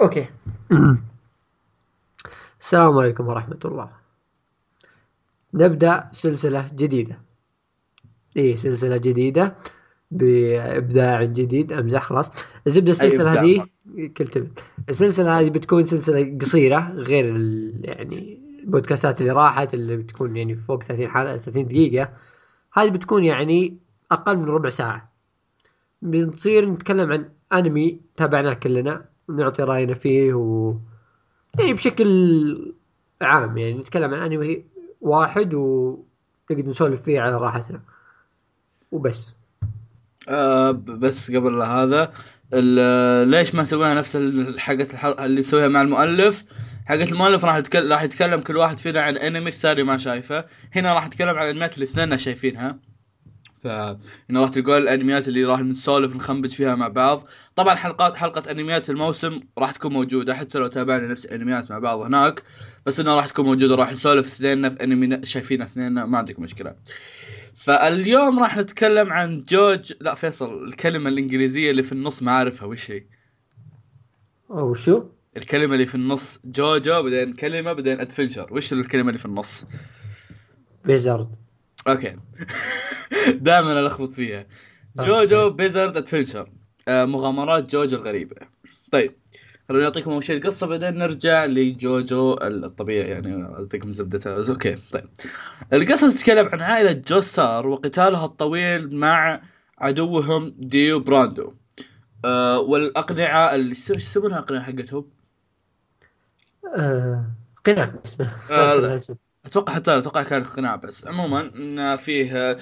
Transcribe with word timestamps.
أوكي. 0.00 0.26
السلام 2.60 2.98
عليكم 2.98 3.28
ورحمة 3.28 3.58
الله. 3.64 3.90
نبدأ 5.54 6.08
سلسلة 6.12 6.70
جديدة. 6.74 7.18
إيه 8.36 8.56
سلسلة 8.56 8.96
جديدة 8.96 9.56
بإبداع 10.10 11.24
جديد. 11.24 11.72
أمزح 11.72 12.02
خلاص. 12.02 12.30
الزبدة 12.66 12.90
السلسلة 12.90 13.40
هذه 13.40 13.66
كل 14.16 14.48
السلسلة 14.88 15.40
هذه 15.40 15.50
بتكون 15.50 15.86
سلسلة 15.86 16.38
قصيرة 16.40 16.92
غير 16.92 17.24
يعني 17.84 18.40
البودكاستات 18.62 19.20
اللي 19.20 19.32
راحت 19.32 19.74
اللي 19.74 19.96
بتكون 19.96 20.36
يعني 20.36 20.56
فوق 20.56 20.82
30 20.82 21.08
حلقة 21.08 21.36
30 21.36 21.66
دقيقة. 21.66 22.12
هذه 22.72 22.90
بتكون 22.90 23.24
يعني 23.24 23.78
أقل 24.12 24.36
من 24.36 24.44
ربع 24.44 24.68
ساعة. 24.68 25.12
بنصير 26.02 26.70
نتكلم 26.70 27.12
عن 27.12 27.28
أنمي 27.52 28.00
تابعناه 28.16 28.54
كلنا. 28.54 29.04
ونعطي 29.30 29.62
رأينا 29.62 29.94
فيه 29.94 30.34
و 30.34 30.74
يعني 31.58 31.74
بشكل 31.74 32.74
عام 33.22 33.58
يعني 33.58 33.74
نتكلم 33.74 34.14
عن 34.14 34.32
أنمي 34.32 34.64
واحد 35.00 35.54
ونقدر 35.54 36.66
نسولف 36.66 37.02
فيه 37.02 37.20
على 37.20 37.36
راحتنا. 37.36 37.80
وبس. 38.92 39.34
آه 40.28 40.70
بس 40.70 41.30
قبل 41.30 41.62
هذا 41.62 42.12
ليش 43.24 43.54
ما 43.54 43.64
سوينا 43.64 43.94
نفس 43.94 44.16
حقة 44.58 45.24
اللي 45.24 45.40
نسويها 45.40 45.68
مع 45.68 45.82
المؤلف؟ 45.82 46.44
حقة 46.86 47.04
المؤلف 47.04 47.44
راح 47.44 47.56
يتكلم 47.56 47.92
راح 47.92 48.02
يتكلم 48.02 48.40
كل 48.40 48.56
واحد 48.56 48.78
فينا 48.78 49.02
عن 49.02 49.16
أنمي 49.16 49.48
الثاني 49.48 49.82
ما 49.82 49.98
شايفه. 49.98 50.44
هنا 50.72 50.94
راح 50.94 51.06
نتكلم 51.06 51.28
عن 51.28 51.44
الانميات 51.44 51.74
اللي 51.74 51.84
اثنين 51.84 52.18
شايفينها. 52.18 52.78
ف 53.60 53.66
راح 54.30 54.50
تقول 54.50 54.82
الأنميات 54.82 55.28
اللي 55.28 55.44
راح 55.44 55.60
نسولف 55.60 56.16
نخنبج 56.16 56.50
فيها 56.50 56.74
مع 56.74 56.88
بعض. 56.88 57.26
طبعا 57.56 57.74
حلقات 57.74 58.16
حلقة 58.16 58.50
أنميات 58.50 58.90
الموسم 58.90 59.40
راح 59.58 59.72
تكون 59.72 59.92
موجودة 59.92 60.34
حتى 60.34 60.58
لو 60.58 60.66
تابعنا 60.66 61.08
نفس 61.08 61.24
الانميات 61.26 61.70
مع 61.70 61.78
بعض 61.78 62.00
هناك 62.00 62.42
بس 62.86 63.00
إنها 63.00 63.16
راح 63.16 63.26
تكون 63.26 63.44
موجودة 63.44 63.74
راح 63.74 63.92
نسولف 63.92 64.26
اثنين 64.26 64.70
في 64.70 64.84
أنمي 64.84 65.26
شايفين 65.26 65.62
اثنين 65.62 65.92
ما 65.92 66.18
عندك 66.18 66.38
مشكلة. 66.38 66.74
فاليوم 67.54 68.38
راح 68.38 68.56
نتكلم 68.56 69.12
عن 69.12 69.44
جوج 69.48 69.92
لا 70.00 70.14
فيصل 70.14 70.64
الكلمة 70.64 71.10
الإنجليزية 71.10 71.70
اللي 71.70 71.82
في 71.82 71.92
النص 71.92 72.22
ما 72.22 72.32
أعرفها 72.32 72.68
وش 72.68 72.90
هي؟ 72.90 73.06
أو 74.50 74.74
شو؟ 74.74 75.04
الكلمة 75.36 75.74
اللي 75.74 75.86
في 75.86 75.94
النص 75.94 76.40
جوجو 76.44 77.02
بعدين 77.02 77.32
كلمة 77.32 77.72
بعدين 77.72 78.00
ادفنشر 78.00 78.54
وش 78.54 78.72
الكلمة 78.72 79.08
اللي 79.08 79.18
في 79.18 79.26
النص؟ 79.26 79.66
Bizarre 80.84 81.28
okay. 81.88 82.16
دائما 83.46 83.80
الخبط 83.80 84.12
فيها. 84.12 84.46
جوجو 84.96 85.50
Bizarre 85.50 85.96
Adventure 85.96 86.50
آه 86.88 87.04
مغامرات 87.04 87.70
جوجو 87.70 87.96
الغريبة. 87.96 88.36
طيب 88.92 89.16
خلوني 89.68 89.84
أعطيكم 89.84 90.10
أول 90.10 90.24
شيء 90.24 90.36
القصة 90.36 90.66
بعدين 90.66 90.98
نرجع 90.98 91.44
لجوجو 91.44 92.34
الطبيعي 92.42 93.08
يعني 93.10 93.42
أعطيكم 93.44 93.92
زبدتها 93.92 94.48
okay 94.48 94.76
طيب. 94.92 95.08
القصة 95.72 96.12
تتكلم 96.12 96.46
عن 96.48 96.60
عائلة 96.60 96.92
جوستار 96.92 97.66
وقتالها 97.68 98.24
الطويل 98.24 98.96
مع 98.96 99.42
عدوهم 99.78 100.54
ديو 100.58 101.00
براندو. 101.00 101.54
آه 102.24 102.60
والأقنعة 102.60 103.54
اللي 103.54 103.72
يسمونها 103.72 104.38
الأقنعة 104.38 104.62
حقتهم؟ 104.62 105.10
آه 106.76 107.24
قناع 107.64 107.94
أتوقع 109.44 109.74
حتى 109.74 109.98
أتوقع 109.98 110.22
كان 110.22 110.44
قناع 110.44 110.76
بس 110.76 111.06
عموما 111.06 111.40
إن 111.40 111.96
فيه 111.96 112.50
آه، 112.50 112.58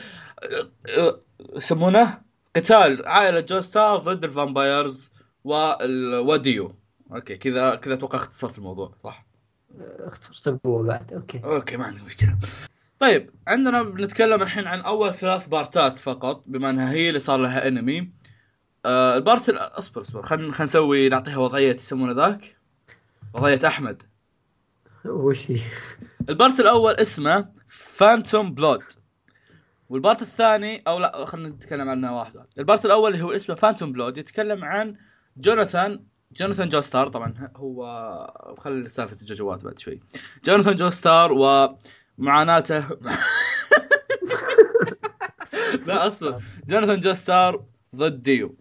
آه، 0.99 1.21
يسمونه 1.57 2.21
قتال 2.57 3.07
عائلة 3.07 3.41
جوستار 3.41 3.99
ضد 3.99 4.25
ال 4.25 4.34
vampires 4.34 5.11
وديو 5.45 6.75
okay 7.13 7.37
كذا 7.37 7.75
كذا 7.75 7.95
أتوقع 7.95 8.19
اختصرت 8.19 8.59
الموضوع 8.59 8.93
صح؟ 9.05 9.27
اختصرت 9.81 10.49
الموضوع 10.49 10.87
بعد 10.87 11.13
okay. 11.13 11.41
okay 11.45 11.77
ما 11.77 11.85
عندي 11.85 12.03
مشكلة. 12.03 12.37
طيب 13.01 13.31
عندنا 13.49 13.83
بنتكلم 13.83 14.43
الحين 14.43 14.67
عن 14.67 14.81
أول 14.81 15.15
ثلاث 15.15 15.47
part 15.47 15.88
ات 15.88 15.99
فقط 15.99 16.43
بما 16.47 16.71
إنها 16.71 16.93
هي 16.93 17.09
اللي 17.09 17.21
صار 17.21 17.41
لها 17.41 17.69
انمي 17.69 18.11
آه 18.87 19.17
ال 19.17 19.23
part 19.23 19.49
اصبر 19.51 20.03
أصبر 20.03 20.23
خلينا 20.23 20.53
خلينا 20.53 20.65
نسوي 20.65 21.09
نعطيها 21.09 21.37
وضعية 21.37 21.75
يسمونه 21.75 22.13
ذاك؟ 22.13 22.57
وضعية 23.35 23.61
أحمد. 23.67 24.03
وش 25.05 25.51
هي؟ 25.51 25.61
ال 26.29 26.35
part 26.35 26.61
الأول 26.61 26.95
اسمه 26.95 27.49
Phantom 27.69 28.55
Blood 28.55 28.81
وال 29.89 30.00
part 30.00 30.23
الثاني 30.23 30.83
أو 30.87 30.99
لا 30.99 31.25
خلينا 31.25 31.49
نتكلم 31.49 31.89
عنه 31.89 32.19
واحدة. 32.19 32.47
ال 32.59 32.64
part 32.64 32.85
الأول 32.85 33.13
اللي 33.15 33.25
هو 33.25 33.33
اسمه 33.33 33.57
Phantom 33.57 33.93
Blood 33.93 34.19
يتكلم 34.19 34.65
عن 34.65 34.97
جوناثان 35.37 36.05
جوناثان 36.33 36.69
جوستار 36.69 37.09
طبعا 37.09 37.51
هو 37.57 38.55
خلي 38.59 38.89
سالفه 38.89 39.17
الجوجوات 39.21 39.65
بعد 39.65 39.79
شوي. 39.79 40.01
جوناثان 40.45 40.77
جوستار 40.77 41.33
ومعاناته 42.19 42.89
لا 45.87 46.07
أصبر. 46.07 46.43
جوناثان 46.69 47.01
جوستار 47.01 47.65
ضد 47.97 48.23
ديو 48.23 48.57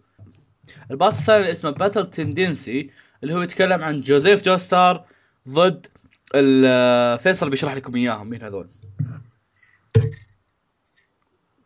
ال 0.90 0.95
part 0.95 1.14
الثاني 1.14 1.52
اسمه 1.52 1.70
Battle 1.70 2.10
Tendency 2.10 2.90
اللي 3.22 3.34
هو 3.34 3.42
يتكلم 3.42 3.82
عن 3.82 4.00
جوزيف 4.00 4.42
جوستار 4.42 5.04
ضد 5.48 5.86
فيصل 7.18 7.50
بيشرح 7.50 7.74
لكم 7.74 7.96
إياهم 7.96 8.30
مين 8.30 8.42
هذول؟ 8.42 8.68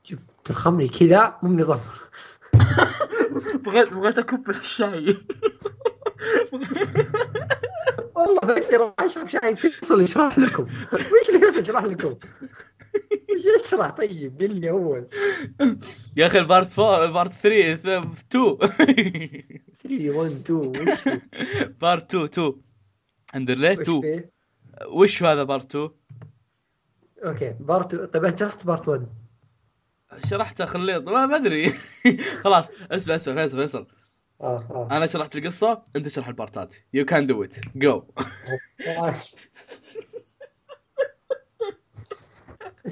شوف 0.04 0.20
تلخمني 0.44 0.88
كذا 0.88 1.38
مو 1.42 1.52
نظام 1.52 1.80
بغيت 3.64 3.92
بغيت 3.92 4.18
أكب 4.18 4.50
الشاي. 4.50 5.16
والله 8.16 8.76
راح 8.78 8.94
اشرب 8.98 9.28
شاي. 9.28 9.56
فيصل 9.56 10.02
يشرح 10.02 10.38
لكم. 10.38 10.62
وش 10.92 11.28
اللي 11.28 11.40
فيصل 11.40 11.60
يشرح 11.60 11.84
لكم؟ 11.84 12.16
وش 13.34 13.64
يشرح؟ 13.64 13.90
طيب 13.90 14.40
قل 14.40 14.60
لي 14.60 14.70
أول. 14.70 15.08
يا 16.16 16.26
أخي 16.26 16.38
البارت 16.38 16.78
4 16.78 17.04
البارت 17.04 17.32
3 17.32 17.72
2 17.74 18.56
3 19.74 20.10
1 20.10 20.30
2 20.30 20.72
بارت 21.80 22.14
2 22.14 22.24
2 22.24 22.52
اندرليت 23.34 23.80
2 23.80 24.24
وش 24.86 25.22
هذا 25.22 25.42
بارت 25.42 25.76
2؟ 25.76 25.90
أوكي 27.24 27.54
بارت 27.60 27.94
طيب 27.94 28.24
أنت 28.24 28.38
شرحت 28.38 28.66
بارت 28.66 28.88
1 28.88 29.06
شرحته 30.26 30.66
خليط 30.66 31.02
ما 31.02 31.36
أدري. 31.36 31.72
خلاص 32.44 32.68
اسمع 32.90 33.14
اسمع 33.14 33.34
فيصل 33.34 33.58
فيصل. 33.58 33.86
آه 34.40 34.66
آه. 34.70 34.96
أنا 34.96 35.06
شرحت 35.06 35.36
القصة 35.36 35.82
أنت 35.96 36.08
شرح 36.08 36.28
البارتات 36.28 36.74
يو 36.94 37.04
كان 37.04 37.26
دو 37.26 37.44
ات 37.44 37.56
جو 37.76 38.04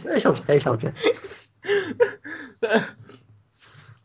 إيش 0.07 0.27
إيش 0.51 0.69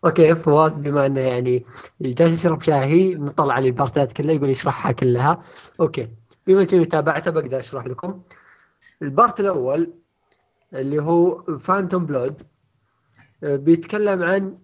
okay 0.06 0.35
فواز 0.36 0.74
بما 0.74 1.06
إنه 1.06 1.19
يعني 1.19 1.66
جالس 2.02 2.34
يشرب 2.34 2.62
شاهي 2.62 3.13
نطلع 3.13 3.53
على 3.53 3.68
البارتات 3.68 4.12
كلها 4.12 4.36
يقول 4.36 4.50
يشرحها 4.50 4.92
كلها. 4.92 5.44
okay. 5.79 6.09
بما 6.47 6.67
اني 6.73 6.85
تابعته 6.85 7.31
بقدر 7.31 7.59
أشرح 7.59 7.88
لكم. 7.88 8.22
ال 9.01 9.09
part 9.09 9.39
الأول 9.39 9.94
اللي 10.73 11.01
هو 11.01 11.44
Phantom 11.59 12.06
Blood 12.06 12.41
بيتكلم 13.41 14.23
عن 14.23 14.57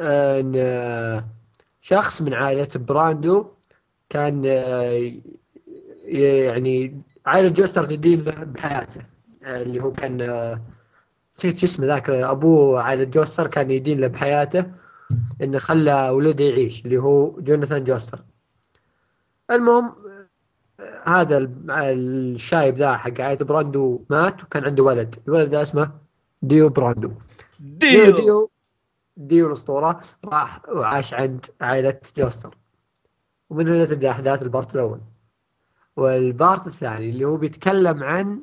آه، 0.00 0.40
إن 0.40 0.52
آه، 0.56 1.24
شخص 1.80 2.22
من 2.22 2.34
عائلة 2.34 2.68
براندو 2.76 3.46
كان 4.08 4.42
آه، 4.46 5.12
يعني 6.04 7.02
عائلة 7.26 7.48
جوستر 7.48 7.84
تدين 7.84 8.24
له 8.24 8.44
بحياته. 8.44 9.00
اللي 9.42 9.82
هو 9.82 9.92
كان 9.92 10.16
نسيت 11.38 11.58
شو 11.58 11.66
اسمه 11.66 11.86
ذاك 11.86 12.10
أبوه 12.10 12.82
عائلة 12.82 13.04
جوستر 13.04 13.46
كان 13.46 13.70
يدين 13.70 14.00
له 14.00 14.06
بحياته 14.06 14.66
إنه 15.42 15.58
خلى 15.58 16.10
ولده 16.10 16.44
يعيش 16.44 16.84
اللي 16.84 16.98
هو 16.98 17.40
جوناثان 17.40 17.84
جوستر 17.84 18.24
المهم 19.50 19.94
هذا 21.04 21.50
الشايب 21.70 22.74
ذا 22.76 22.96
حق 22.96 23.20
عائلة 23.20 23.44
براندو 23.44 24.04
مات 24.10 24.44
وكان 24.44 24.64
عنده 24.64 24.82
ولد. 24.82 25.14
الولد 25.28 25.54
ذا 25.54 25.62
اسمه 25.62 25.90
ديو 26.42 26.68
براندو. 26.68 27.12
ديو. 27.60 28.16
ديو 28.16 28.50
ديو. 29.16 29.46
الأسطورة 29.46 30.00
راح 30.24 30.68
وعاش 30.68 31.14
عند 31.14 31.46
عائلة 31.60 32.00
جوستر. 32.16 32.56
ومن 33.50 33.68
هنا 33.68 33.84
تبدأ 33.84 34.10
أحداث 34.10 34.42
ال 34.42 34.48
part 34.48 34.74
الأول 34.74 35.00
وال 35.96 36.19
part 36.19 36.66
الثاني 36.66 37.10
اللي 37.10 37.24
هو 37.24 37.36
بيتكلم 37.36 38.02
عن 38.02 38.42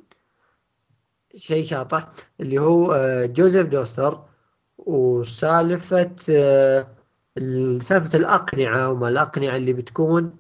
شيء 1.36 1.66
شاطح 1.66 2.12
اللي 2.40 2.58
هو 2.62 2.92
آه، 2.94 3.26
جوزيف 3.26 3.68
جوستر 3.68 4.24
وسالفة 4.78 6.16
آه، 6.30 6.88
سالفة 7.80 8.18
الأقنعة 8.20 8.92
وما 8.92 9.08
الأقنعة 9.10 9.56
اللي 9.56 9.74
بتكون 9.74 10.38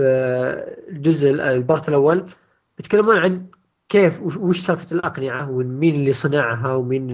الجزء 0.00 1.30
ال 1.30 1.42
part 1.42 1.88
الأول 1.88 2.30
بيتكلمون 2.76 3.18
عن 3.18 3.46
كيف 3.88 4.20
وش 4.22 4.60
سالفة 4.60 4.96
الأقنعة 4.96 5.50
ومين 5.50 5.94
اللي 5.94 6.12
صنعها 6.12 6.74
ومين 6.74 7.10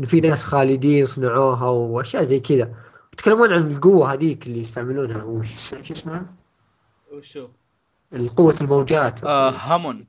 إن 0.00 0.04
في 0.04 0.20
ناس 0.20 0.44
خالدين 0.44 1.06
صنعوها 1.06 1.68
وأشياء 1.68 2.22
زي 2.22 2.40
كذا. 2.40 2.74
يتكلمون 3.12 3.52
عن 3.52 3.70
القوة 3.70 4.12
هذيك 4.12 4.46
اللي 4.46 4.60
يستعملونها. 4.60 5.22
وش 5.22 5.74
شو 5.82 5.92
اسمها؟ 5.92 6.26
وشو؟ 7.12 7.48
القوة 8.12 8.54
الموجات. 8.60 9.24
آه 9.24 9.50
هامون. 9.50 10.06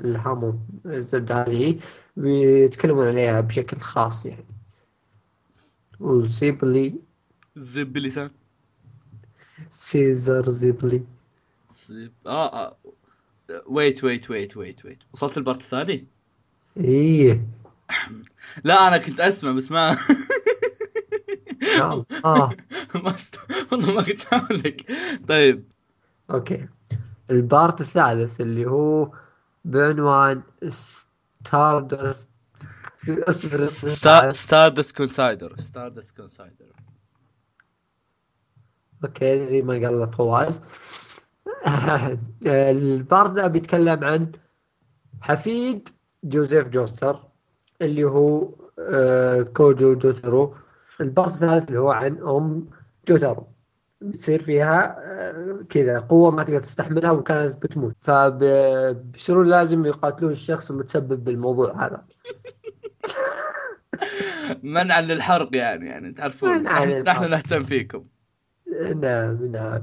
الهامون 0.00 0.60
الزبدة 0.86 1.42
هذه. 1.42 1.78
بيتكلمون 2.16 3.06
عليها 3.06 3.40
بشكل 3.40 3.80
خاص 3.80 4.26
يعني. 4.26 4.46
وزيبلي. 6.00 6.94
زب 7.56 7.96
لسان 7.96 8.30
سيزر 9.70 10.50
زيبلي. 10.50 11.02
زب 11.74 12.12
آه 12.26 12.66
آه. 12.66 12.76
wait 13.66 14.04
wait 14.04 14.30
wait 14.30 14.56
wait 14.56 14.84
wait 14.84 14.98
وصلت 15.12 15.38
ال 15.38 15.42
part 15.42 15.60
الثاني؟ 15.60 16.06
إيه. 16.76 17.46
لا 18.64 18.88
أنا 18.88 18.98
كنت 18.98 19.20
أسمع 19.20 19.52
بس 19.52 19.70
ما 19.70 19.96
نعم. 21.78 22.04
آه. 22.24 22.50
ما 23.04 23.14
است... 23.14 23.38
والله 23.72 23.94
ما 23.94 24.02
كنت 24.02 24.32
أقول 24.32 24.76
طيب. 25.28 25.64
okay. 26.30 26.68
ال 27.30 27.40
part 27.40 27.80
الثالث 27.80 28.40
اللي 28.40 28.66
هو 28.66 29.12
بعنوان 29.64 30.42
Stardust 30.68 32.28
اصبر 33.08 33.64
Stardust 34.30 34.96
Crusader 34.96 35.56
Stardust 35.58 36.16
Crusader 36.16 36.66
okay 39.04 39.46
زي 39.46 39.62
ما 39.62 39.74
قال 39.74 40.12
فواز. 40.12 40.60
ال 42.46 42.63
part 42.63 43.32
ذا 43.32 43.46
بيتكلم 43.46 44.04
عن 44.04 44.32
حفيد 45.20 45.88
جوزيف 46.24 46.68
جوستر 46.68 47.20
اللي 47.82 48.04
هو 48.04 48.48
آه، 48.78 49.42
كوجو 49.42 49.94
جوترو. 49.94 50.54
ال 51.00 51.06
part 51.06 51.32
الثالث 51.32 51.68
اللي 51.68 51.80
هو 51.80 51.90
عن 51.90 52.18
أم 52.18 52.68
جوترو. 53.08 53.46
بتصير 54.00 54.42
فيها 54.42 54.96
آه، 54.98 55.64
كذا 55.68 56.00
قوة 56.00 56.30
ما 56.30 56.42
تقدر 56.42 56.58
تستحملها 56.58 57.10
وكانت 57.10 57.62
بتموت. 57.62 57.96
فبيصيرون 58.00 59.48
لازم 59.48 59.86
يقاتلون 59.86 60.32
الشخص 60.32 60.70
المتسبب 60.70 61.24
بالموضوع 61.24 61.86
هذا. 61.86 62.02
منعا 64.62 65.00
للحرق 65.00 65.56
يعني 65.56 65.88
يعني 65.88 66.12
تعرفون. 66.12 66.62
نحن 67.02 67.30
نهتم 67.30 67.62
فيكم. 67.62 68.04
نعم 68.82 69.46
نعم 69.46 69.82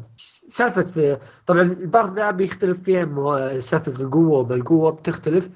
سالفة 0.49 1.19
طبعا 1.47 1.61
ال 1.61 1.71
part 1.71 2.11
ذا 2.13 2.31
بيختلف 2.31 2.83
فيها 2.83 3.59
سالفة 3.59 4.03
القوة 4.03 4.43
بالقوة 4.43 4.91
بتختلف. 4.91 5.49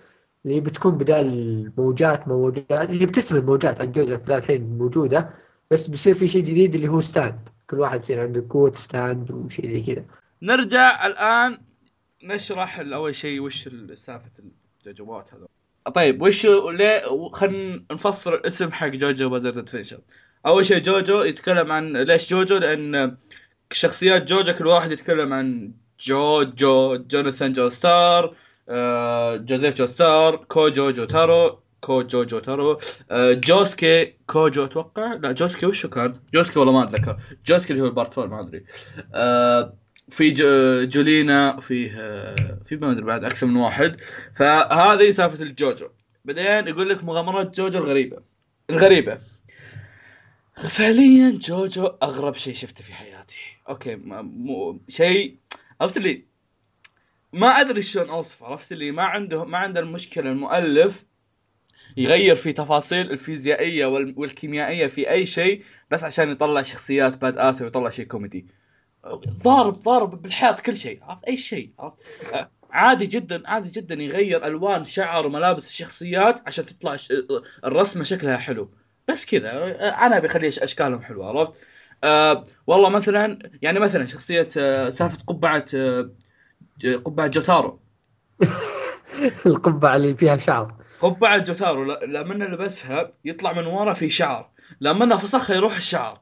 اللي 0.45 0.60
بتكون 0.62 0.98
بدال 0.98 1.72
موجات 1.78 2.28
موجات 2.28 2.72
هي 2.72 3.06
بتسمى 3.06 3.42
موجات 3.42 3.81
عن 3.81 3.92
جوزيف 3.92 4.28
ذا 4.28 4.38
الحين 4.38 4.78
موجودة 4.78 5.30
بس 5.72 5.88
بيصير 5.88 6.13
في 6.13 6.28
شيء 6.28 6.44
جديد 6.44 6.75
اللي 6.75 6.88
هو 6.88 7.01
stand 7.02 7.50
كل 7.69 7.80
واحد 7.80 8.00
يصير 8.04 8.22
عنده 8.22 8.45
قوة 8.50 8.74
stand 8.74 9.31
وشيء 9.31 9.72
زي 9.72 9.81
كذا. 9.96 10.06
نرجع 10.42 11.06
الآن 11.06 11.57
نشرح 12.24 12.80
اول 12.80 13.16
شيء 13.16 13.42
وش 13.42 13.69
سالفة 13.94 14.31
الجوجوات 14.88 15.34
هذا 15.34 15.48
طيب 15.96 16.22
وش 16.22 16.46
ليه 16.46 17.30
خلينا 17.34 17.84
نفسر 17.92 18.36
الاسم 18.36 18.72
حق 18.72 18.88
جوجو 18.88 19.30
Bizarre 19.30 19.60
Adventure 19.60 20.00
أول 20.45 20.66
شيء 20.66 20.80
جوجو 20.80 21.22
يتكلم 21.24 21.72
عن 21.72 21.98
ليش 21.98 22.30
جوجو؟ 22.30 22.57
لأن 22.57 23.18
شخصيات 23.72 24.24
جوجو 24.28 24.54
كل 24.54 24.68
واحد 24.68 24.92
يتكلم 24.92 25.34
عن 25.34 25.72
جوجو 26.00 26.95
جوناثان 26.95 27.54
جو 27.54 27.69
ستار 27.69 28.36
آه، 28.69 29.36
جوزيف 29.36 29.75
جو 29.75 29.86
ستار 29.86 30.36
كوجو 30.36 30.92
جو 30.92 31.06
تارو 31.06 31.60
كوجو 31.81 32.24
جو 32.24 32.40
تارو 32.40 32.78
آه، 33.12 33.34
جوسكي 33.34 34.06
كوجو 34.28 34.66
أتوقع؟ 34.66 35.13
لا 35.13 35.31
جوسكي 35.31 35.66
وشو 35.66 35.90
كان؟ 35.90 36.19
جوسكي 36.34 36.60
والله 36.60 36.74
ما 36.74 36.84
أتذكر. 36.84 37.18
جوسكي 37.46 37.74
اللي 37.74 37.84
هو 37.84 37.88
ال 37.88 37.94
part 37.94 38.20
ما 38.19 38.39
أدري. 38.42 38.63
آه، 39.13 39.74
في 40.10 40.31
جو- 40.31 40.84
جولينا 40.84 41.60
فيه 41.60 41.88
في 42.66 42.75
ما 42.75 42.92
أدري 42.92 43.04
بعد 43.06 43.24
أكثر 43.24 43.48
من 43.48 43.56
واحد. 43.56 44.01
فهذه 44.36 45.12
سالفة 45.12 45.44
الجوجو. 45.44 45.88
بعدين 46.25 46.68
يقول 46.68 46.89
لك 46.89 47.04
مغامرات 47.04 47.56
جوجو 47.56 47.80
الغريبة. 47.80 48.18
الغريبة. 48.69 49.18
فعليا 50.58 51.32
جوجو 51.32 51.86
أغرب 51.86 52.36
شيء 52.36 52.54
شفته 52.54 52.84
في 52.84 52.94
حياتي. 52.94 53.36
okay 53.70 53.96
ما- 53.96 54.22
مو 54.22 54.80
شيء 54.90 55.38
عرفت 55.82 55.98
اللي؟ 55.98 56.24
ما 57.34 57.48
أدري 57.48 57.82
شلون 57.82 58.10
اوصفه 58.10 58.46
عرفت 58.46 58.72
اللي؟ 58.72 58.92
ما 58.92 59.04
عنده 59.04 59.44
ما 59.46 59.58
عنده 59.58 59.80
المشكلة 59.80 60.30
المؤلف 60.32 61.06
يغير 61.98 62.36
في 62.36 62.54
تفاصيل 62.54 63.12
الفيزيائية 63.12 63.86
وال- 63.86 64.14
والكيميائية 64.18 64.88
في 64.88 65.10
أي 65.10 65.26
شيء 65.26 65.64
بس 65.92 66.04
عشان 66.04 66.30
يطلع 66.32 66.62
شخصيات 66.62 67.18
badass 67.18 67.64
ويطلع 67.64 67.90
شيء 67.90 68.06
كوميدي 68.06 68.46
ضارب 69.44 69.80
ضارب 69.80 70.22
بالحياة 70.22 70.52
كل 70.52 70.78
شيء 70.78 71.00
عرفت؟ 71.04 71.24
أي 71.26 71.38
شيء 71.38 71.72
عرفت؟ 71.80 72.00
عادي 72.72 73.06
جدا 73.06 73.50
عادي 73.50 73.70
جدا 73.70 73.96
يغير 73.96 74.46
ألوان 74.48 74.84
شعر 74.84 75.26
وملابس 75.26 75.68
الشخصيات 75.68 76.42
عشان 76.48 76.66
تطلع. 76.66 76.98
الرسمة 77.66 78.04
شكلها 78.04 78.38
حلو. 78.38 78.70
بس 79.08 79.26
كذا. 79.26 79.52
آه، 79.52 79.90
أنا 80.06 80.20
بخلي 80.20 80.52
أش- 80.52 80.64
أشكالهم 80.64 81.02
حلوة 81.04 81.28
عرفت؟ 81.28 81.54
آه 82.04 82.46
والله 82.68 82.90
مثلا 82.90 83.40
يعني 83.62 83.80
مثلا 83.80 84.06
شخصية 84.06 84.48
آه 84.58 84.90
سالفة 84.90 85.18
قبعة 85.28 85.66
آه 85.76 86.12
ج- 86.78 86.96
قبعة 87.06 87.28
جوتارو. 87.28 87.84
القبعة 89.46 89.96
اللي 89.96 90.16
فيها 90.16 90.38
شعر. 90.38 90.74
قبعة 91.00 91.38
جوتارو 91.38 91.84
لما 92.06 92.34
لبسها 92.46 93.12
يطلع 93.26 93.54
من 93.54 93.66
ورا 93.68 93.94
في 93.94 94.10
شعر 94.10 94.52
لما 94.82 95.18
فسخها 95.18 95.56
يروح 95.56 95.76
الشعر. 95.76 96.22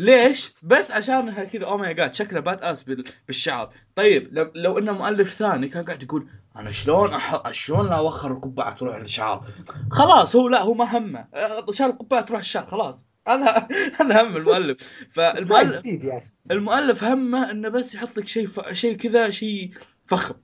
ليش؟ 0.00 0.52
بس 0.62 0.90
عشان 0.90 1.14
انها 1.14 1.44
كذا 1.44 1.64
oh 1.66 1.76
my 1.78 1.94
God 1.94 2.14
شكله 2.14 2.40
badass 2.40 2.82
بال- 2.82 3.04
بالشعر، 3.26 3.72
طيب 3.94 4.50
لو, 4.54 4.78
إنه 4.78 4.92
مؤلف 4.92 5.34
ثاني 5.34 5.68
كان 5.68 5.84
قاعد 5.84 6.02
يقول 6.02 6.26
أنا 6.56 6.70
شلون 6.70 7.12
أح... 7.12 7.50
شلون 7.50 7.86
لا 7.86 7.98
اوخر 7.98 8.32
القبعة 8.32 8.74
تروح 8.76 8.96
للشعر؟ 8.96 9.48
خلاص 9.90 10.36
هو 10.36 10.48
لا 10.48 10.62
هو 10.62 10.74
ما 10.74 10.98
همه، 10.98 11.26
شال 11.70 11.86
القبعة 11.86 12.24
تروح 12.24 12.40
الشعر 12.40 12.66
خلاص، 12.66 13.06
هذا 13.28 13.68
هذا 14.00 14.22
هم 14.22 14.36
المؤلف، 14.36 15.06
فالمؤلف 15.10 15.86
يا 15.86 16.18
أخي 16.18 16.26
المؤلف 16.50 17.04
همه 17.04 17.50
إنه 17.50 17.68
بس 17.68 17.94
يحط 17.94 18.16
لك 18.18 18.26
شيء 18.26 18.46
ف... 18.46 18.72
شيء 18.72 18.96
كذا 18.96 19.30
شيء 19.30 19.70
فخم. 20.06 20.34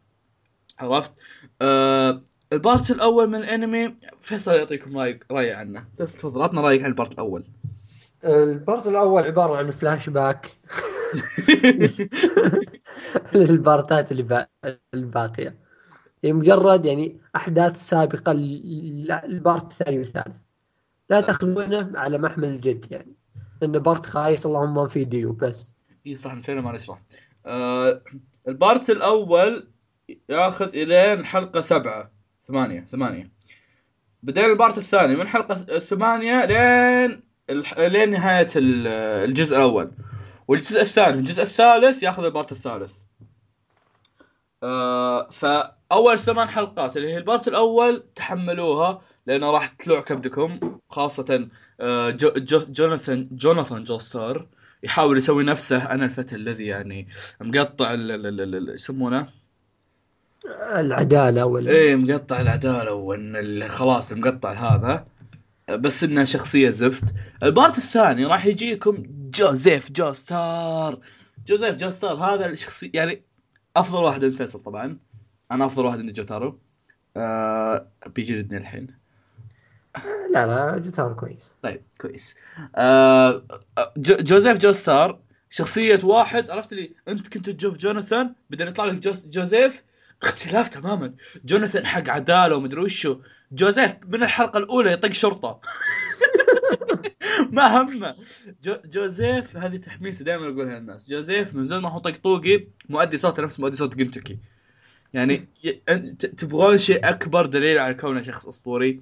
عرفت؟ 0.79 1.13
آه 1.63 2.23
ال 2.53 2.60
part 2.60 2.91
الأول 2.91 3.29
من 3.29 3.35
الأنمي. 3.35 3.95
فيصل 4.21 4.55
يعطيكم 4.55 4.99
راي 4.99 5.21
رأي 5.31 5.53
عنه، 5.53 5.85
فيصل 5.99 6.19
تفضل. 6.19 6.43
عطنا 6.43 6.61
رأيك 6.61 6.83
عن 6.83 6.91
ال 6.91 6.95
part 6.95 7.13
الأول. 7.13 7.45
ال 8.25 8.37
part 8.37 8.87
الأول 8.87 9.23
عبارة 9.23 9.57
عن 9.57 9.71
فلاش 9.71 10.11
باك 10.11 10.57
للبارتات 13.35 14.13
اللي 14.13 14.23
با- 14.23 14.47
الباقية 14.95 15.57
هي 16.25 16.33
مجرد 16.33 16.85
يعني 16.87 17.21
أحداث 17.37 17.83
سابقة 17.83 18.33
لل- 18.33 19.21
لل 19.27 19.42
part 19.42 19.71
الثاني 19.73 19.99
والثالث 19.99 20.37
لا 21.11 21.21
تأخذونه 21.21 21.93
على 21.99 22.19
محمل 22.19 22.49
الجد 22.49 22.93
يعني 22.93 23.13
لأنه 23.63 23.79
part 23.79 24.07
خايس 24.07 24.47
اللهم 24.47 24.89
في 24.89 25.05
ديو 25.05 25.33
بس 25.33 25.75
إي 26.07 26.15
صح 26.15 26.35
نسينا 26.35 26.61
ما 26.61 26.73
نشرح. 26.73 27.03
آه 27.47 28.03
ال 28.49 28.57
part 28.57 28.91
الأول 28.91 29.69
يأخذ 30.29 30.69
إلين 30.77 31.25
حلقة 31.25 31.61
سبعة 31.61 32.13
ثمانية 32.45 32.81
ثمانية. 32.81 33.31
بعدين 34.23 34.45
ال 34.45 34.52
part 34.52 34.79
الثاني 34.79 35.17
من 35.17 35.29
حلقة 35.29 35.79
ثمانية 35.79 36.45
لين. 36.45 37.26
لين 37.79 38.11
نهاية 38.11 38.49
ال- 38.57 38.87
الجزء 39.29 39.57
الأول. 39.57 39.91
والجزء 40.49 40.81
الثاني 40.81 41.19
الجزء 41.19 41.43
الثالث 41.43 42.03
ياخذ 42.03 42.25
ال 42.25 42.31
part 42.31 42.53
الثالث. 42.53 42.93
آه 44.63 45.29
فأول 45.31 46.19
ثمان 46.19 46.49
حلقات 46.49 46.97
اللي 46.97 47.13
هي 47.13 47.19
ال 47.19 47.25
part 47.25 47.49
الأول 47.49 48.05
تحملوها 48.15 49.03
لأنه 49.27 49.51
راح 49.51 49.67
تلوع 49.69 50.01
كبدكم 50.01 50.79
خاصة 50.91 51.49
آه 51.81 52.11
جو 52.11 52.31
جو 52.37 52.61
جوناثان 52.69 53.29
جوناثان 53.33 53.85
جوستار 53.85 54.47
يحاول 54.83 55.19
يسوي 55.19 55.45
نفسه 55.45 55.77
أنا 55.91 56.05
الفتى 56.05 56.35
الذي 56.37 56.67
يعني 56.67 57.09
مقطع 57.41 57.95
ال- 57.95 58.11
ال- 58.11 58.27
ال- 58.41 58.55
ال- 58.55 58.75
يسمونه 58.75 59.27
العدالة 60.77 61.45
وال 61.47 61.69
إيه 61.69 61.97
مقطع 61.97 62.41
العدالة 62.41 62.93
وإن 62.93 63.69
خلاص 63.69 64.13
المقطع 64.13 64.53
هذا 64.53 65.07
بس 65.71 66.05
انه 66.05 66.25
شخصية 66.25 66.71
زفت. 66.71 67.15
ال 67.43 67.50
part 67.50 67.79
الثاني 67.79 68.25
راح 68.25 68.47
يجيكم 68.47 69.03
جوزيف 69.35 69.93
جوستار. 69.93 71.01
جوزيف 71.47 71.77
جوستار 71.77 72.15
هذا 72.15 72.47
الشخصي 72.47 72.91
يعني 72.95 73.23
أفضل 73.77 74.05
واحد 74.05 74.25
عند 74.25 74.35
فيصل 74.35 74.63
طبعا. 74.63 74.99
أنا 75.51 75.67
أفضل 75.67 75.85
واحد 75.85 75.99
عند 75.99 76.13
جوتارو. 76.13 76.59
آه 77.17 77.89
بيجلدني 78.07 78.59
الحين. 78.59 78.87
لا 80.33 80.47
لا 80.47 80.79
جوتارو 80.79 81.13
كويس. 81.13 81.55
طيب 81.63 81.83
كويس. 82.01 82.37
آه 82.77 83.43
جو 83.97 84.17
جوزيف 84.17 84.59
جوستار 84.59 85.21
شخصية 85.51 86.01
واحد. 86.05 86.51
عرفت 86.51 86.73
لي 86.73 86.91
أنت 87.09 87.29
كنت 87.29 87.51
تشوف 87.51 87.77
جوناثان 87.79 88.35
بعدين 88.51 88.69
يطلع 88.69 88.85
لك 88.85 88.95
جوز 88.95 89.27
جوزيف. 89.27 89.85
اختلاف 90.23 90.69
تماما. 90.69 91.15
جوناثان 91.45 91.87
حق 91.87 92.09
عدالة 92.09 92.57
ومدري 92.57 92.81
وشو. 92.81 93.21
جوزيف 93.53 93.97
من 94.07 94.23
الحلقة 94.23 94.59
الأولى 94.59 94.93
يطق 94.93 95.13
شرطة. 95.13 95.61
ما 97.53 97.83
همه. 97.83 98.15
جو 98.65 98.77
جوزيف 98.85 99.57
هذه 99.57 99.77
تحميسه 99.77 100.25
دائما 100.25 100.47
أقولها 100.47 100.79
للناس. 100.79 101.09
جوزيف 101.09 101.55
من 101.55 101.67
زمان 101.67 101.83
ما 101.83 101.91
هو 101.91 101.99
طقطوقي 101.99 102.67
مؤدي 102.89 103.19
صوته 103.19 103.43
نفس 103.43 103.61
مؤدي 103.61 103.77
صوت 103.77 103.95
جينتوكي 103.95 104.39
يعني 105.15 105.49
تبغون 106.37 106.79
شيء 106.79 107.09
أكبر 107.09 107.47
دليل 107.47 107.79
على 107.79 107.95
كونه 107.95 108.23
شخص 108.23 108.47
أسطوري؟ 108.47 109.01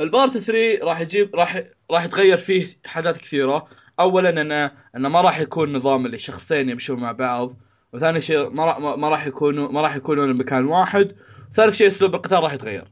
ال 0.00 0.08
part 0.08 0.38
3 0.38 0.84
راح 0.84 1.00
يجيب 1.00 1.36
راح 1.36 1.64
راح 1.90 2.04
يتغير 2.04 2.38
فيه 2.38 2.66
حاجات 2.86 3.16
كثيرة. 3.16 3.68
اولا 4.00 4.42
انه 4.42 4.72
انه 4.96 5.08
ما 5.08 5.20
راح 5.20 5.38
يكون 5.38 5.72
نظام 5.76 6.06
اللي 6.06 6.18
شخصين 6.18 6.68
يمشون 6.68 7.00
مع 7.00 7.12
بعض. 7.12 7.56
وثاني 7.92 8.20
شيء 8.20 8.50
ما 8.50 8.64
راح 8.64 8.78
ما 8.78 9.08
راح 9.08 9.26
يكونوا 9.26 9.72
ما 9.72 9.80
راح 9.80 9.96
يكونون 9.96 10.32
بمكان 10.32 10.64
واحد. 10.64 11.16
ثالث 11.52 11.74
شيء 11.76 11.86
أسلوب 11.86 12.14
القتال 12.14 12.42
راح 12.42 12.52
يتغير. 12.52 12.88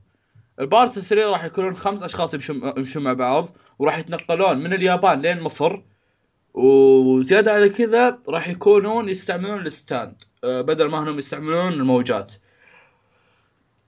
ال 0.61 0.68
part 0.68 0.99
3 0.99 1.31
راح 1.31 1.45
يكونون 1.45 1.77
خمس 1.77 2.03
أشخاص 2.03 2.35
يمشون 2.35 3.03
مع 3.03 3.13
بعض 3.13 3.49
وراح 3.79 3.99
يتنقلون 3.99 4.59
من 4.59 4.73
اليابان 4.73 5.21
لين 5.21 5.41
مصر. 5.41 5.83
وزيادة 6.55 7.53
على 7.53 7.69
كذا 7.69 8.19
راح 8.29 8.49
يكونون 8.49 9.09
يستعملون 9.09 9.67
ال 9.67 9.74
stand. 9.74 10.15
آه، 10.45 10.61
بدل 10.61 10.91
ما 10.91 10.99
انهم 10.99 11.19
يستعملون 11.19 11.73
الموجات. 11.73 12.35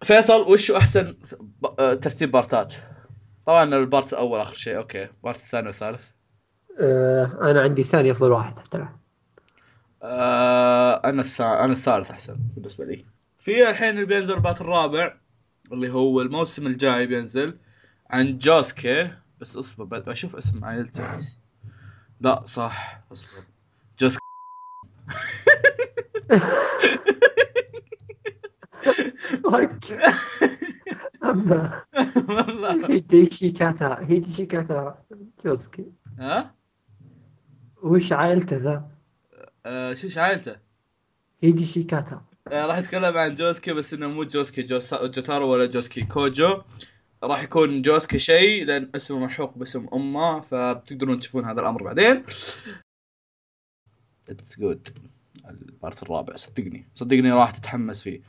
فيصل 0.03 0.41
وش 0.53 0.71
أحسن 0.71 1.17
آه، 1.79 1.95
ترتيب 1.95 2.31
بارتات؟ 2.31 2.75
طبعا 3.47 3.65
ال 3.65 3.75
part 3.75 4.13
الأول 4.13 4.41
آخر 4.41 4.55
شيء 4.55 4.77
أوكي. 4.77 5.05
ال 5.05 5.11
part 5.11 5.37
الثاني 5.37 5.67
والثالث. 5.67 6.03
آه 6.81 7.39
أنا 7.51 7.63
عندي 7.63 7.83
ثاني 7.83 8.11
أفضل 8.11 8.33
واحد 8.33 8.55
ترى. 8.71 9.02
آه 10.03 11.03
أنا 11.05 11.23
الثا... 11.23 11.65
أنا 11.65 11.73
الثالث 11.73 12.11
أحسن 12.11 12.37
بالنسبة 12.57 12.85
لي. 12.85 13.05
في 13.39 13.71
الحين 13.71 13.89
اللي 13.91 14.05
بينزل 14.05 14.35
ال 14.35 14.40
part 14.40 14.61
الرابع 14.61 15.15
اللي 15.73 15.91
هو 15.91 16.21
الموسم 16.21 16.67
الجاي 16.67 17.07
بينزل 17.07 17.59
عن 18.11 18.39
جوسكي. 18.39 19.11
بس 19.41 19.57
اصبر 19.57 19.85
بشوف 19.85 20.37
اسم 20.37 20.65
عائلته 20.65 21.05
لا 22.21 22.45
صح. 22.45 23.03
اصبر 23.13 23.43
جوسكي. 23.99 24.23
أما 31.25 31.83
والله. 32.29 32.91
هيغاشيكاتا 32.91 33.99
هيغاشيكاتا 34.01 35.05
جوسكي. 35.45 35.93
ها؟ 36.19 36.55
وش 37.83 38.13
عائلته 38.13 38.57
ذا؟ 38.57 38.92
آه 39.67 39.95
شو 39.95 40.07
إيش 40.07 40.19
عائلته 40.19 40.57
هيغاشيكاتا. 41.43 42.23
آه 42.49 42.67
راح 42.67 42.79
يتكلم 42.79 43.17
عن 43.17 43.35
جوسكي 43.35 43.73
بس 43.73 43.95
إنه 43.95 44.09
مو 44.09 44.25
جوسكي 44.25 44.63
جوس... 44.63 44.95
جوتارو 44.95 45.53
ولا 45.53 45.67
جوسكي 45.67 46.05
كوجو. 46.05 46.63
راح 47.23 47.43
يكون 47.43 47.83
جوسكي 47.83 48.19
شيء 48.19 48.65
لأن 48.65 48.91
اسمه 48.95 49.19
ملحوق 49.19 49.59
باسم 49.59 49.87
أمه 49.93 50.41
فبتقدرون 50.41 51.21
تشوفون 51.21 51.45
هذا 51.45 51.61
الأمر 51.61 51.83
بعدين. 51.83 52.25
it's 54.29 54.61
good 54.61 54.89
ال 55.49 55.60
part 55.60 56.03
الرابع 56.03 56.37
صدقني 56.37 56.89
صدقني 56.95 57.33
راح 57.33 57.51
تتحمس 57.51 58.03
فيه. 58.03 58.21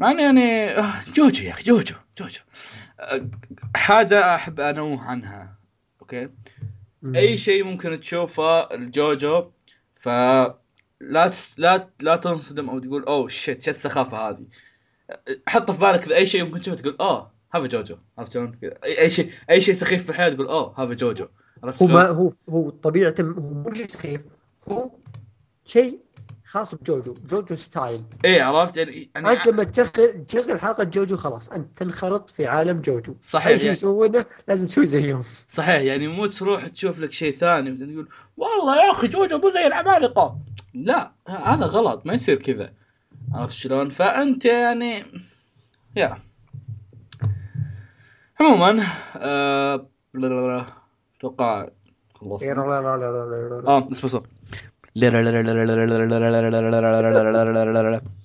مع 0.00 0.10
اني 0.10 0.22
يعني 0.22 0.78
آه، 0.78 1.04
جوجو 1.14 1.44
يا 1.44 1.50
أخي 1.50 1.62
جوجو 1.62 1.94
جوجو. 2.18 2.40
حاجة 3.76 4.34
أحب 4.34 4.60
أنوه 4.60 5.02
عنها 5.02 5.58
أوكي؟ 6.00 6.28
أي 7.16 7.38
شيء 7.38 7.64
ممكن 7.64 8.00
تشوفه 8.00 8.74
الجوجو 8.74 9.50
ف 9.94 10.08
لا 11.00 11.28
تس... 11.28 11.54
لا 11.58 11.88
لا 12.00 12.16
تنصدم 12.16 12.70
أو 12.70 12.78
تقول 12.78 13.04
oh 13.04 13.28
shit 13.28 13.62
شو 13.62 13.70
السخافة 13.70 14.28
هذه؟ 14.28 14.44
حط 15.46 15.70
في 15.70 15.80
بالك 15.80 16.12
أي 16.12 16.26
شيء 16.26 16.44
ممكن 16.44 16.60
تشوفه 16.60 16.76
تقول 16.76 16.96
أوه 17.00 17.30
هذا 17.54 17.66
جوجو 17.66 17.96
عرفت 18.18 18.32
شلون؟ 18.32 18.58
اي 18.84 19.10
شيء 19.10 19.30
أي 19.50 19.60
شيء 19.60 19.74
سخيف 19.74 20.02
في 20.04 20.10
الحياة 20.10 20.28
تقول 20.28 20.46
أوه 20.46 20.74
هذا 20.82 20.94
جوجو 20.94 21.26
عرفت 21.64 21.82
هو؟ 21.82 21.88
ما 21.88 22.08
هو 22.08 22.32
هو 22.48 22.70
طبيعته 22.70 23.22
هو 23.22 23.54
مو 23.54 23.74
شيء 23.74 23.88
سخيف 23.88 24.20
هو 24.68 24.90
شيء 25.64 25.98
خاص 26.46 26.74
بجوجو 26.74 27.14
جوجو 27.30 27.54
style. 27.54 28.04
إيه 28.24 28.42
عرفت؟ 28.42 28.76
يعني 28.76 29.10
يعني 29.14 29.30
أنت 29.30 29.46
لما 29.46 29.64
تشغل 29.64 30.24
تشغل 30.28 30.60
حلقة 30.60 30.84
جوجو 30.84 31.16
خلاص 31.16 31.50
أنت 31.50 31.76
تنخرط 31.76 32.30
في 32.30 32.46
عالم 32.46 32.80
جوجو. 32.80 33.14
صحيح 33.20 33.46
أي 33.46 33.58
شيء 33.58 33.64
يعني 33.64 33.76
يسوونه 33.76 34.24
لازم 34.48 34.66
تسوي 34.66 34.86
زيهم. 34.86 35.24
صحيح 35.48 35.82
يعني 35.82 36.08
مو 36.08 36.26
تروح 36.26 36.66
تشوف 36.68 36.98
لك 37.00 37.12
شيء 37.12 37.32
ثاني 37.32 37.76
تقول 37.76 38.08
والله 38.36 38.86
يا 38.86 38.92
أخي 38.92 39.08
جوجو 39.08 39.38
مو 39.38 39.50
زي 39.50 39.66
العمالقه 39.66 40.38
لا 40.76 41.12
هذا 41.28 41.66
غلط 41.66 42.06
ما 42.06 42.14
يصير 42.14 42.42
كذا 42.42 42.72
عرفت 43.32 43.52
شلون؟ 43.52 43.90
فانت 43.90 44.44
يعني 44.44 45.04
يا 45.96 46.18
عموما 48.40 48.84
آه... 49.16 49.88
أتوقع 51.18 51.68
إيه، 52.42 52.52
آه 53.66 53.88
اسمع 53.92 54.10
صوت 54.10 54.26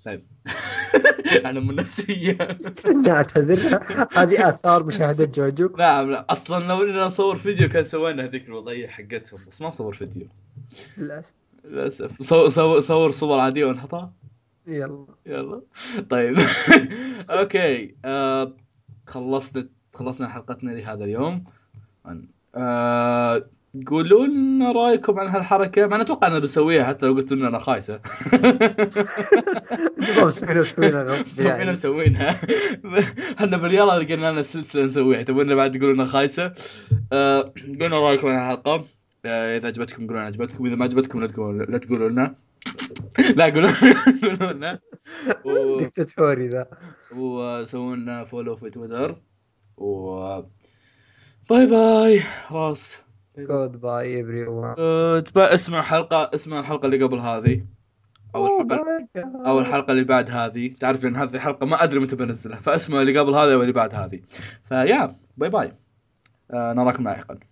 طيب 0.05 0.25
أنا 1.45 1.59
من 1.59 1.75
نفسيا 1.75 2.57
نعتذر 3.05 3.79
هذه 4.13 4.49
اثار 4.49 4.83
مشاهده 4.83 5.25
جوجو 5.25 5.69
نعم 5.77 6.11
لا 6.11 6.25
أصلا 6.29 6.65
لو 6.65 6.83
اننا 6.83 7.05
نصور 7.05 7.35
فيديو 7.35 7.69
كان 7.69 7.83
سوينا 7.83 8.23
هذيك 8.23 8.45
الوضعيه 8.47 8.87
حقتهم 8.87 9.39
بس 9.47 9.61
ما 9.61 9.67
نصور 9.67 9.93
فيديو 9.93 10.27
للاسف 10.97 11.40
للأسف. 11.65 12.21
صور 12.21 12.47
صور, 12.47 12.79
صور 12.79 13.11
صور 13.11 13.39
عادية 13.39 13.65
ونحطها 13.65 14.13
يلا. 14.67 15.05
يلا. 15.25 15.61
طيب. 16.09 16.37
أوكي. 17.31 17.95
آه 18.05 18.53
خلصنا 19.07 19.67
خلصنا 19.93 20.27
حلقتنا 20.27 20.71
لهذا 20.71 21.03
اليوم. 21.03 21.43
آه 22.55 23.45
قولوا 23.87 24.25
لنا 24.25 24.71
رأيكم 24.71 25.19
عن 25.19 25.27
هالحركة. 25.27 25.87
ما 25.87 26.03
نتوقع 26.03 26.27
اننا 26.27 26.39
بنسويها 26.39 26.83
حتى 26.85 27.05
لو 27.05 27.13
قلت 27.13 27.33
لنا 27.33 27.47
أنا 27.47 27.59
خايسة. 27.59 27.99
يعني. 31.39 31.71
مسوينها 31.71 32.35
إحنا 33.37 33.57
باليلا 33.57 33.99
لقينا 33.99 34.31
لنا 34.31 34.43
سلسلة 34.43 34.83
نسويها. 34.85 35.23
تبغون 35.23 35.55
بعد 35.55 35.71
تقولوا 35.71 35.93
لنا 35.93 36.05
خايسة؟ 36.05 36.53
آه، 37.13 37.53
قولوا 37.67 37.87
لنا 37.87 37.99
رأيكم 37.99 38.27
عن 38.27 38.35
الحلقة 38.35 38.85
إذا 39.25 39.67
عجبتكم 39.67 40.07
قولوا 40.07 40.19
لنا 40.19 40.25
عجبتكم 40.25 40.65
إذا 40.65 40.75
ما 40.75 40.85
عجبتكم 40.85 41.21
لا 41.21 41.27
تقولوا 41.27 41.65
لا 41.65 41.77
تقولوا 41.77 42.09
لنا. 42.09 42.35
لا 43.37 43.45
قولوا 43.45 43.71
قولوا 44.23 44.53
لنا. 44.53 44.79
دكتاتوري 45.79 46.47
ذا. 46.47 46.67
وسووا 47.17 47.95
لنا 47.95 48.23
follow 48.23 48.55
في 48.55 48.69
تويتر 48.69 49.21
و 49.77 50.41
bye 51.49 51.65
bye 51.65 52.19
خلاص 52.47 52.97
goodbye 53.37 54.17
every 54.17 54.47
آه، 54.47 55.23
اسمع 55.37 55.81
حلقه 55.81 56.29
اسمع 56.33 56.59
الحلقة 56.59 56.85
اللي 56.85 57.03
قبل 57.03 57.19
هذه. 57.19 57.65
أو 58.35 58.61
الحلقة 58.61 59.01
أو 59.45 59.59
الحلقة 59.59 59.91
اللي 59.91 60.03
بعد 60.03 60.29
هذه. 60.29 60.73
تعرف 60.79 61.05
ان 61.05 61.15
هذه 61.15 61.35
الحلقة 61.35 61.65
ما 61.65 61.83
أدري 61.83 61.99
متى 61.99 62.15
بنزلها 62.15 62.59
فاسمع 62.59 63.01
اللي 63.01 63.19
قبل 63.19 63.33
هذه 63.35 63.55
واللي 63.55 63.71
بعد 63.73 63.95
هذه. 63.95 64.19
فيا 64.69 65.15
bye 65.37 65.49
bye. 65.49 65.71
آه 66.51 66.73
نراكم 66.73 67.03
لاحقا. 67.03 67.50